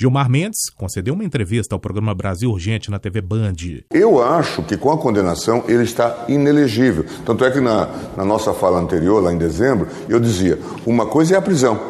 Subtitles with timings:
[0.00, 3.56] Gilmar Mendes concedeu uma entrevista ao programa Brasil Urgente na TV Band.
[3.92, 7.04] Eu acho que com a condenação ele está inelegível.
[7.26, 10.56] Tanto é que na, na nossa fala anterior, lá em dezembro, eu dizia:
[10.86, 11.80] uma coisa é a prisão,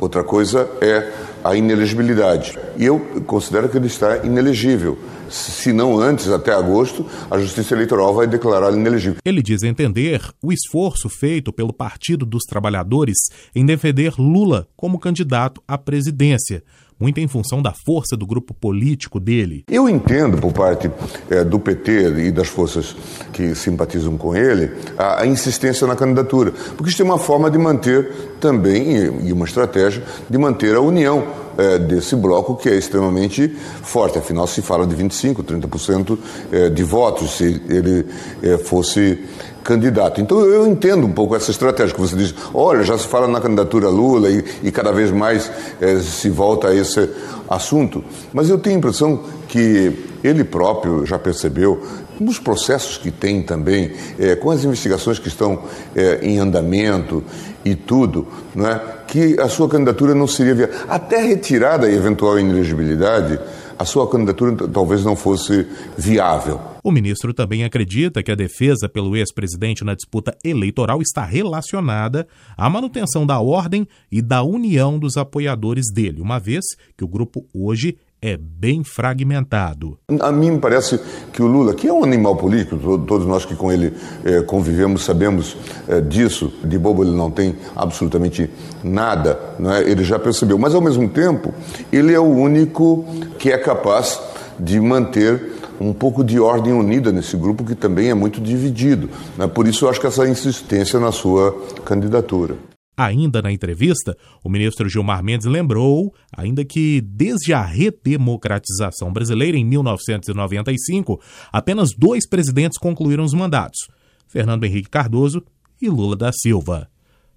[0.00, 1.12] outra coisa é
[1.44, 2.58] a inelegibilidade.
[2.76, 4.98] E eu considero que ele está inelegível.
[5.30, 9.18] Se não antes, até agosto, a Justiça Eleitoral vai declarar inelegível.
[9.24, 13.16] Ele diz entender o esforço feito pelo Partido dos Trabalhadores
[13.54, 16.64] em defender Lula como candidato à presidência
[16.98, 19.64] muito em função da força do grupo político dele.
[19.68, 20.90] Eu entendo, por parte
[21.30, 22.96] é, do PT e das forças
[23.32, 27.58] que simpatizam com ele, a, a, insistência na candidatura, porque isso é uma forma de
[27.58, 28.96] manter também,
[29.26, 33.48] e, uma estratégia, de manter a união é, desse bloco que é extremamente
[33.82, 34.18] forte.
[34.18, 36.18] Afinal, se fala de 25%, 30%
[36.52, 38.06] é, de votos se ele
[38.42, 39.18] é, fosse
[39.66, 40.20] candidato.
[40.20, 43.40] Então eu entendo um pouco essa estratégia que você diz, olha, já se fala na
[43.40, 47.10] candidatura Lula e, e cada vez mais é, se volta a esse
[47.48, 48.04] assunto.
[48.32, 49.92] Mas eu tenho a impressão que
[50.26, 51.82] ele próprio já percebeu
[52.18, 55.62] nos processos que tem também, é, com as investigações que estão
[55.94, 57.22] é, em andamento
[57.64, 58.80] e tudo, não é?
[59.06, 60.76] que a sua candidatura não seria viável.
[60.88, 63.38] Até retirada a eventual inelegibilidade,
[63.78, 66.60] a sua candidatura talvez não fosse viável.
[66.82, 72.70] O ministro também acredita que a defesa pelo ex-presidente na disputa eleitoral está relacionada à
[72.70, 76.64] manutenção da ordem e da união dos apoiadores dele, uma vez
[76.96, 79.98] que o grupo hoje é bem fragmentado.
[80.20, 80.98] A mim me parece
[81.32, 83.92] que o Lula, que é um animal político, todos nós que com ele
[84.24, 85.56] é, convivemos sabemos
[85.88, 88.50] é, disso, de bobo ele não tem absolutamente
[88.82, 89.82] nada, não é?
[89.82, 91.52] ele já percebeu, mas ao mesmo tempo
[91.92, 93.04] ele é o único
[93.38, 94.20] que é capaz
[94.58, 99.10] de manter um pouco de ordem unida nesse grupo que também é muito dividido.
[99.36, 99.46] Né?
[99.46, 101.52] Por isso eu acho que essa insistência na sua
[101.84, 102.56] candidatura.
[102.96, 109.64] Ainda na entrevista, o ministro Gilmar Mendes lembrou, ainda que desde a redemocratização brasileira em
[109.64, 111.20] 1995,
[111.52, 113.80] apenas dois presidentes concluíram os mandatos:
[114.26, 115.44] Fernando Henrique Cardoso
[115.80, 116.88] e Lula da Silva.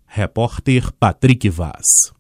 [0.06, 2.14] Repórter Patrick Vaz.